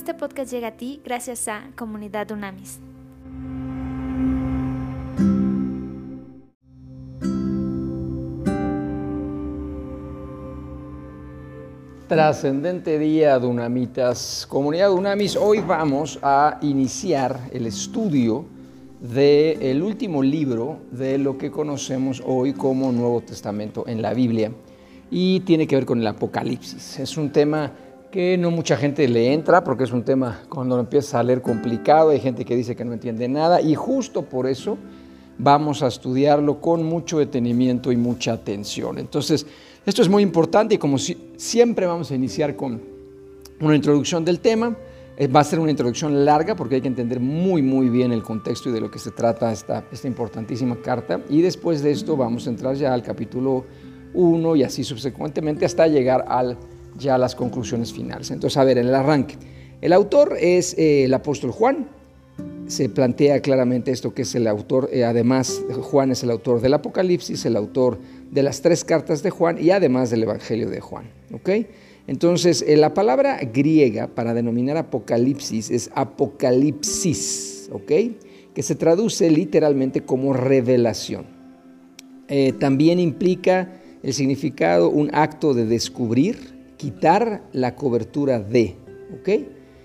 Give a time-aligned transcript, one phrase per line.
[0.00, 2.80] Este podcast llega a ti gracias a Comunidad Unamis.
[12.08, 14.46] Trascendente día, Dunamitas.
[14.48, 18.46] Comunidad Dunamis, hoy vamos a iniciar el estudio
[19.00, 24.50] del último libro de lo que conocemos hoy como Nuevo Testamento en la Biblia
[25.10, 27.00] y tiene que ver con el Apocalipsis.
[27.00, 27.70] Es un tema
[28.10, 31.42] que no mucha gente le entra porque es un tema cuando lo empiezas a leer
[31.42, 34.76] complicado, hay gente que dice que no entiende nada y justo por eso
[35.38, 38.98] vamos a estudiarlo con mucho detenimiento y mucha atención.
[38.98, 39.46] Entonces,
[39.86, 42.80] esto es muy importante y como siempre vamos a iniciar con
[43.60, 44.76] una introducción del tema.
[45.16, 48.22] Eh, va a ser una introducción larga porque hay que entender muy muy bien el
[48.22, 51.20] contexto y de lo que se trata esta, esta importantísima carta.
[51.28, 53.64] Y después de esto vamos a entrar ya al capítulo
[54.14, 56.56] 1 y así subsecuentemente hasta llegar al,
[57.00, 58.30] ya las conclusiones finales.
[58.30, 59.36] Entonces, a ver, en el arranque.
[59.80, 61.88] El autor es eh, el apóstol Juan,
[62.66, 66.74] se plantea claramente esto que es el autor, eh, además Juan es el autor del
[66.74, 67.98] Apocalipsis, el autor
[68.30, 71.10] de las tres cartas de Juan y además del Evangelio de Juan.
[72.06, 77.92] Entonces, eh, la palabra griega para denominar Apocalipsis es Apocalipsis, ¿ok?
[78.54, 81.24] que se traduce literalmente como revelación.
[82.60, 88.74] También implica el significado un acto de descubrir, quitar la cobertura de,
[89.20, 89.28] ¿ok?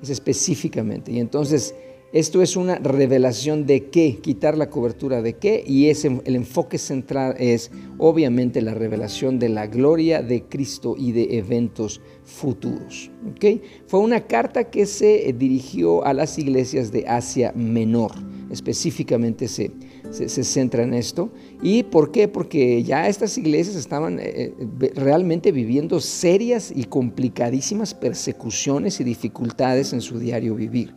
[0.00, 1.10] Es específicamente.
[1.10, 1.74] Y entonces
[2.12, 6.78] esto es una revelación de qué, quitar la cobertura de qué, y ese, el enfoque
[6.78, 13.10] central es obviamente la revelación de la gloria de Cristo y de eventos futuros.
[13.32, 13.60] ¿okay?
[13.88, 18.12] Fue una carta que se dirigió a las iglesias de Asia Menor,
[18.52, 19.72] específicamente se,
[20.12, 21.32] se, centra en esto.
[21.62, 22.28] ¿Y por qué?
[22.28, 29.92] Porque ya estas iglesias estaban eh, eh, realmente viviendo serias y complicadísimas persecuciones y dificultades
[29.92, 30.94] en su diario vivir.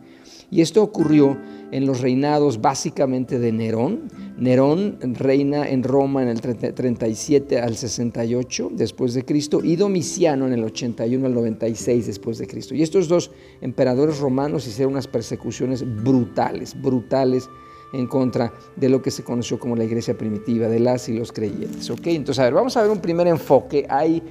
[0.50, 1.38] Y esto ocurrió
[1.70, 4.08] en los reinados básicamente de Nerón.
[4.36, 10.54] Nerón reina en Roma en el 37 al 68 después de Cristo y Domiciano en
[10.54, 12.74] el 81 al 96 después de Cristo.
[12.74, 17.48] Y estos dos emperadores romanos hicieron unas persecuciones brutales, brutales
[17.92, 21.32] en contra de lo que se conoció como la iglesia primitiva, de las y los
[21.32, 21.88] creyentes.
[21.90, 22.06] ¿ok?
[22.06, 23.86] Entonces, a ver, vamos a ver un primer enfoque.
[23.88, 24.22] Hay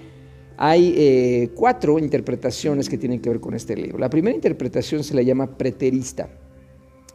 [0.61, 3.97] hay eh, cuatro interpretaciones que tienen que ver con este libro.
[3.97, 6.29] La primera interpretación se la llama preterista,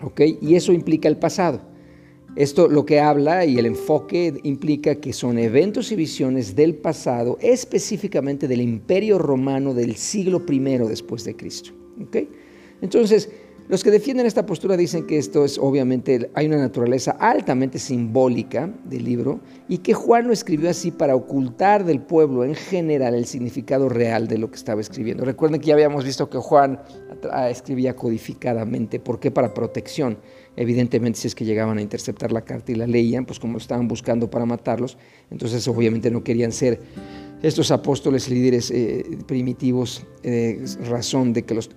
[0.03, 0.22] ¿ok?
[0.41, 1.60] Y eso implica el pasado.
[2.37, 7.37] Esto lo que habla y el enfoque implica que son eventos y visiones del pasado,
[7.43, 11.72] específicamente del imperio romano del siglo I después de Cristo.
[12.03, 12.16] ¿ok?
[12.81, 13.31] Entonces,
[13.67, 18.71] los que defienden esta postura dicen que esto es obviamente, hay una naturaleza altamente simbólica
[18.85, 23.25] del libro y que Juan lo escribió así para ocultar del pueblo en general el
[23.25, 25.25] significado real de lo que estaba escribiendo.
[25.25, 26.79] Recuerden que ya habíamos visto que Juan
[27.49, 29.31] escribía codificadamente, ¿por qué?
[29.31, 30.19] Para protección.
[30.57, 33.89] Evidentemente si es que llegaban a interceptar la carta y la leían, pues como estaban
[33.89, 34.99] buscando para matarlos,
[35.31, 36.81] entonces obviamente no querían ser
[37.44, 41.71] estos apóstoles líderes eh, primitivos eh, razón de que los.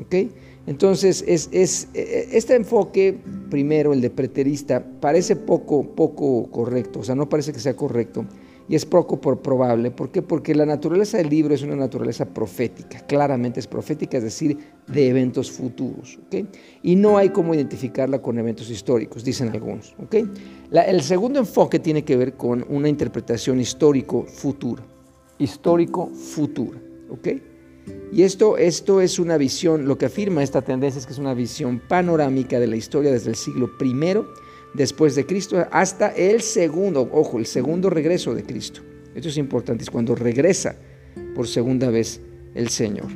[0.00, 0.30] ¿okay?
[0.66, 3.18] Entonces, es, es, e, este enfoque,
[3.50, 8.24] primero el de preterista, parece poco, poco correcto, o sea, no parece que sea correcto,
[8.68, 9.90] y es poco por probable.
[9.90, 10.22] ¿Por qué?
[10.22, 15.08] Porque la naturaleza del libro es una naturaleza profética, claramente es profética, es decir, de
[15.08, 16.18] eventos futuros.
[16.26, 16.48] ¿okay?
[16.82, 19.94] Y no hay cómo identificarla con eventos históricos, dicen algunos.
[20.02, 20.30] ¿okay?
[20.72, 24.82] el segundo enfoque tiene que ver con una interpretación histórico-futura.
[25.38, 26.80] Histórico-futura.
[28.12, 31.34] Y esto, esto es una visión, lo que afirma esta tendencia es que es una
[31.34, 33.92] visión panorámica de la historia desde el siglo I
[34.74, 38.82] después de Cristo hasta el segundo, ojo, el segundo regreso de Cristo.
[39.14, 40.76] Esto es importante, es cuando regresa
[41.34, 42.20] por segunda vez
[42.54, 43.06] el Señor.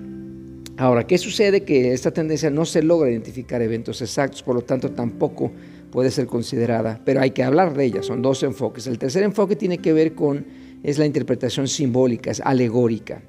[0.77, 1.65] Ahora, ¿qué sucede?
[1.65, 5.51] Que esta tendencia no se logra identificar eventos exactos, por lo tanto tampoco
[5.91, 8.87] puede ser considerada, pero hay que hablar de ella, son dos enfoques.
[8.87, 10.47] El tercer enfoque tiene que ver con,
[10.85, 13.23] es la interpretación simbólica, es alegórica.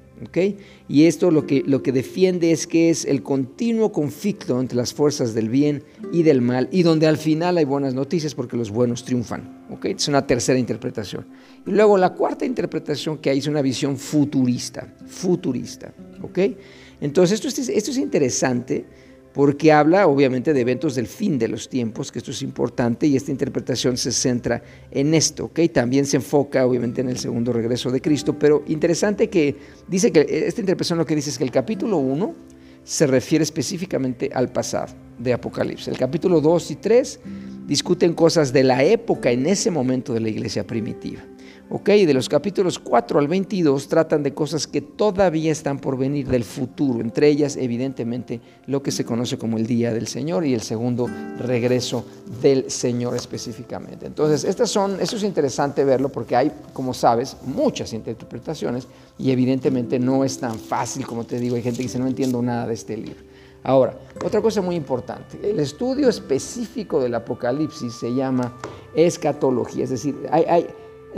[0.88, 4.92] Y esto lo que, lo que defiende es que es el continuo conflicto entre las
[4.92, 5.82] fuerzas del bien
[6.12, 9.64] y del mal, y donde al final hay buenas noticias porque los buenos triunfan.
[9.70, 9.92] ¿okay?
[9.92, 11.26] Es una tercera interpretación.
[11.66, 15.92] Y luego la cuarta interpretación que hay es una visión futurista, futurista.
[16.22, 16.56] ¿okay?
[17.00, 18.84] Entonces esto es, esto es interesante
[19.32, 23.16] porque habla obviamente de eventos del fin de los tiempos, que esto es importante y
[23.16, 25.60] esta interpretación se centra en esto, ¿ok?
[25.72, 29.56] También se enfoca obviamente en el segundo regreso de Cristo, pero interesante que
[29.86, 32.34] dice que esta interpretación lo que dice es que el capítulo 1
[32.82, 35.88] se refiere específicamente al pasado de Apocalipsis.
[35.88, 37.20] El capítulo 2 y 3
[37.66, 41.22] discuten cosas de la época en ese momento de la iglesia primitiva.
[41.70, 41.88] ¿Ok?
[41.88, 46.44] De los capítulos 4 al 22 tratan de cosas que todavía están por venir del
[46.44, 50.62] futuro, entre ellas evidentemente lo que se conoce como el día del Señor y el
[50.62, 51.08] segundo
[51.38, 52.04] regreso
[52.42, 54.06] del Señor específicamente.
[54.06, 58.88] Entonces, estas eso es interesante verlo porque hay, como sabes, muchas interpretaciones
[59.18, 62.42] y evidentemente no es tan fácil como te digo, hay gente que dice no entiendo
[62.42, 63.30] nada de este libro.
[63.62, 63.94] Ahora,
[64.24, 68.56] otra cosa muy importante, el estudio específico del Apocalipsis se llama
[68.94, 70.66] escatología, es decir, hay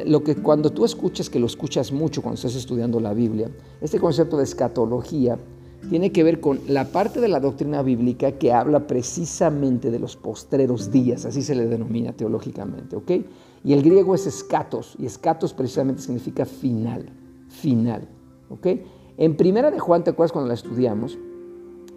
[0.06, 3.50] lo que cuando tú escuchas, que lo escuchas mucho cuando estás estudiando la Biblia,
[3.80, 5.38] este concepto de escatología
[5.88, 10.16] tiene que ver con la parte de la doctrina bíblica que habla precisamente de los
[10.16, 13.10] postreros días, así se le denomina teológicamente, ¿ok?
[13.64, 17.06] Y el griego es escatos, y escatos precisamente significa final,
[17.48, 18.08] final,
[18.48, 18.66] ¿ok?
[19.18, 21.18] En primera de Juan, ¿te acuerdas cuando la estudiamos?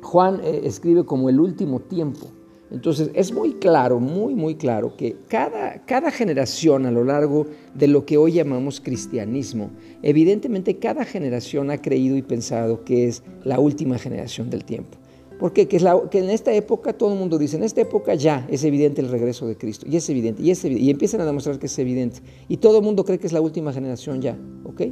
[0.01, 2.27] Juan eh, escribe como el último tiempo.
[2.71, 7.45] Entonces es muy claro, muy, muy claro que cada, cada generación a lo largo
[7.75, 9.69] de lo que hoy llamamos cristianismo,
[10.01, 14.97] evidentemente cada generación ha creído y pensado que es la última generación del tiempo.
[15.39, 15.67] ¿Por qué?
[15.67, 18.47] Que, es la, que en esta época todo el mundo dice, en esta época ya
[18.50, 21.25] es evidente el regreso de Cristo, y es evidente, y, es evidente, y empiezan a
[21.25, 24.38] demostrar que es evidente, y todo el mundo cree que es la última generación ya,
[24.63, 24.83] ¿ok?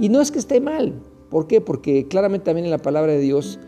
[0.00, 0.94] Y no es que esté mal,
[1.28, 1.60] ¿por qué?
[1.60, 3.58] Porque claramente también en la palabra de Dios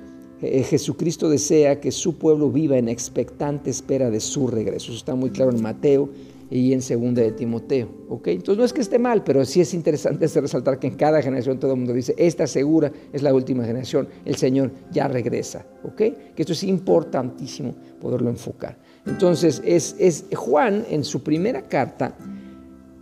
[0.41, 4.91] eh, Jesucristo desea que su pueblo viva en expectante espera de su regreso.
[4.91, 6.09] Eso está muy claro en Mateo
[6.51, 7.89] y en segunda de Timoteo.
[8.09, 8.29] ¿ok?
[8.29, 11.59] Entonces no es que esté mal, pero sí es interesante resaltar que en cada generación
[11.59, 15.67] todo el mundo dice, esta segura es la última generación, el Señor ya regresa.
[15.85, 15.97] ¿ok?
[15.97, 18.79] Que esto es importantísimo poderlo enfocar.
[19.07, 22.17] Entonces es, es Juan en su primera carta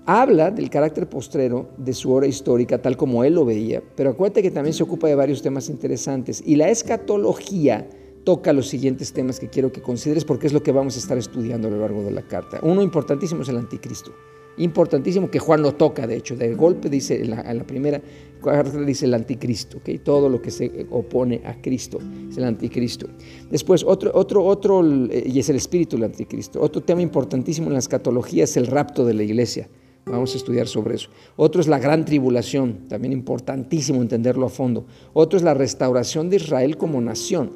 [0.07, 4.41] habla del carácter postrero de su hora histórica tal como él lo veía, pero acuérdate
[4.41, 7.89] que también se ocupa de varios temas interesantes y la escatología
[8.25, 11.19] toca los siguientes temas que quiero que consideres porque es lo que vamos a estar
[11.19, 12.61] estudiando a lo largo de la carta.
[12.63, 14.13] Uno importantísimo es el anticristo.
[14.59, 18.01] Importantísimo que Juan lo toca, de hecho, de golpe dice en la, primera
[18.43, 19.99] carta dice el anticristo, ¿okay?
[19.99, 21.99] todo lo que se opone a Cristo
[22.31, 23.07] es el anticristo.
[23.51, 26.61] Después otro, otro, otro, eh, y es el espíritu del anticristo.
[26.61, 29.69] Otro tema importantísimo en la escatología es el rapto de la iglesia.
[30.09, 31.09] Vamos a estudiar sobre eso.
[31.35, 34.87] Otro es la gran tribulación, también importantísimo entenderlo a fondo.
[35.13, 37.51] Otro es la restauración de Israel como nación.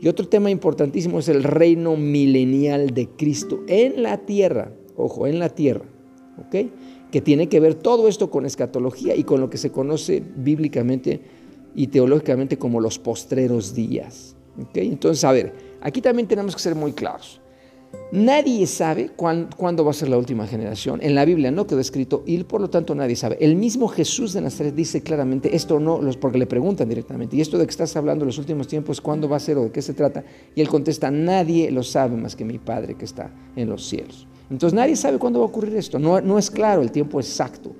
[0.00, 4.72] Y otro tema importantísimo es el reino milenial de Cristo en la tierra.
[4.96, 5.84] Ojo, en la tierra.
[6.38, 6.72] ¿Ok?
[7.12, 11.20] Que tiene que ver todo esto con escatología y con lo que se conoce bíblicamente
[11.72, 14.34] y teológicamente como los postreros días.
[14.60, 14.78] ¿Ok?
[14.78, 17.41] Entonces, a ver, aquí también tenemos que ser muy claros.
[18.12, 21.00] Nadie sabe cuándo, va a ser la última generación.
[21.02, 23.38] En la Biblia no quedó escrito y por lo tanto nadie sabe.
[23.40, 27.56] El mismo Jesús de Nazaret dice claramente esto no, porque le preguntan directamente, y esto
[27.56, 29.80] de que estás hablando en los últimos tiempos, ¿cuándo va a ser o de qué
[29.80, 30.24] se trata?
[30.54, 34.26] Y él contesta, nadie lo sabe más que mi Padre que está en los cielos.
[34.50, 35.98] Entonces nadie sabe cuándo va a ocurrir esto.
[35.98, 37.74] No, no es claro el tiempo exacto.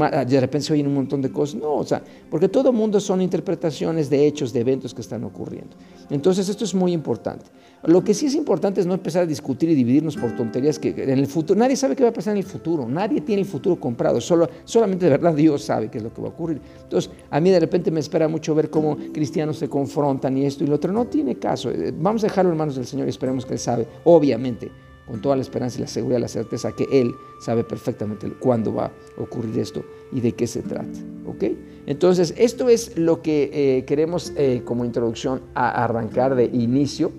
[0.00, 1.60] Ah, de repente se oyen un montón de cosas.
[1.60, 5.76] No, o sea, porque todo mundo son interpretaciones de hechos, de eventos que están ocurriendo.
[6.10, 7.46] Entonces esto es muy importante.
[7.84, 10.88] Lo que sí es importante es no empezar a discutir y dividirnos por tonterías que
[10.96, 13.48] en el futuro, nadie sabe qué va a pasar en el futuro, nadie tiene el
[13.48, 16.62] futuro comprado, solo, solamente de verdad Dios sabe qué es lo que va a ocurrir.
[16.82, 20.64] Entonces, a mí de repente me espera mucho ver cómo cristianos se confrontan y esto
[20.64, 21.70] y lo otro, no tiene caso.
[21.70, 24.70] Eh, vamos a dejarlo en manos del Señor y esperemos que Él sabe, obviamente,
[25.06, 28.86] con toda la esperanza y la seguridad la certeza que Él sabe perfectamente cuándo va
[28.86, 30.98] a ocurrir esto y de qué se trata.
[31.26, 31.44] ¿ok?
[31.86, 37.12] Entonces, esto es lo que eh, queremos eh, como introducción a arrancar de inicio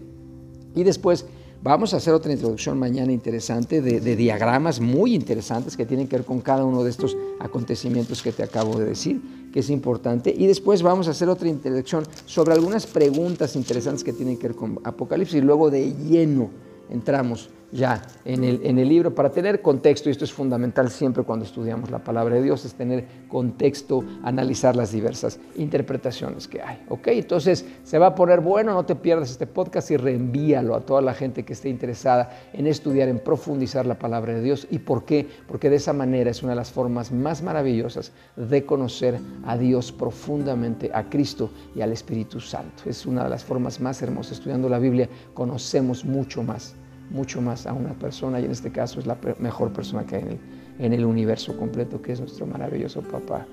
[0.73, 1.25] y después
[1.61, 6.25] vamos a hacer otra introducción mañana interesante de, diagramas muy interesantes que tienen que ver
[6.25, 9.19] con cada uno de estos acontecimientos que te acabo de decir,
[9.51, 10.33] que es importante.
[10.35, 14.55] Y después vamos a hacer otra introducción sobre algunas preguntas interesantes que tienen que ver
[14.55, 16.51] con Apocalipsis y luego de lleno
[16.89, 21.23] entramos ya en el, en el, libro para tener contexto, y esto es fundamental siempre
[21.23, 26.83] cuando estudiamos la palabra de Dios, es tener contexto, analizar las diversas interpretaciones que hay.
[26.89, 27.07] ¿ok?
[27.07, 31.01] Entonces se va a poner bueno, no te pierdas este podcast y reenvíalo a toda
[31.01, 34.67] la gente que esté interesada en estudiar, en profundizar la palabra de Dios.
[34.69, 35.27] ¿Y por qué?
[35.47, 39.91] Porque de esa manera es una de las formas más maravillosas de conocer a Dios
[39.91, 42.83] profundamente, a Cristo y al Espíritu Santo.
[42.85, 44.37] Es una de las formas más hermosas.
[44.37, 46.75] Estudiando la Biblia conocemos mucho más
[47.09, 50.21] mucho más a una persona y en este caso es la mejor persona que hay
[50.23, 50.39] en el,
[50.79, 53.45] en el universo completo, que es nuestro maravilloso papá,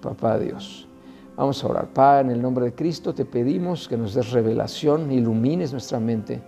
[0.00, 0.86] papá Dios.
[1.36, 1.88] Vamos a orar.
[1.88, 6.40] Padre, en el nombre de Cristo te pedimos que nos des revelación, ilumines nuestra mente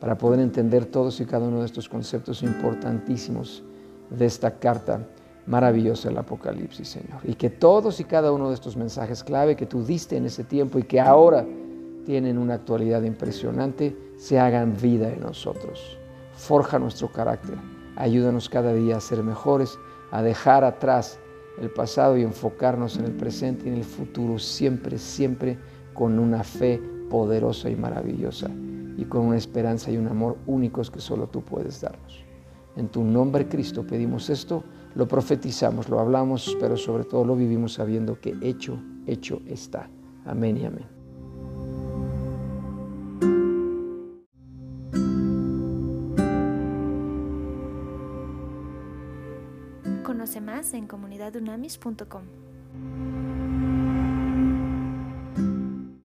[0.00, 3.62] para poder entender todos y cada uno de estos conceptos importantísimos
[4.08, 5.06] de esta carta
[5.46, 7.20] maravillosa del Apocalipsis, Señor.
[7.24, 10.44] Y que todos y cada uno de estos mensajes clave que tú diste en ese
[10.44, 11.44] tiempo y que ahora
[12.06, 15.99] tienen una actualidad impresionante, se hagan vida en nosotros
[16.40, 17.56] forja nuestro carácter.
[17.96, 19.78] Ayúdanos cada día a ser mejores,
[20.10, 21.20] a dejar atrás
[21.60, 25.58] el pasado y enfocarnos en el presente y en el futuro, siempre, siempre
[25.92, 26.80] con una fe
[27.10, 28.48] poderosa y maravillosa
[28.96, 32.24] y con una esperanza y un amor únicos que solo tú puedes darnos.
[32.76, 37.74] En tu nombre, Cristo, pedimos esto, lo profetizamos, lo hablamos, pero sobre todo lo vivimos
[37.74, 39.90] sabiendo que hecho, hecho está.
[40.24, 40.99] Amén y amén.
[50.74, 53.19] En comunidadunamis.com.